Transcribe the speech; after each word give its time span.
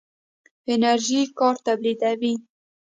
انرژي 0.71 1.21
کار 1.39 1.55
تولیدوي. 1.65 2.33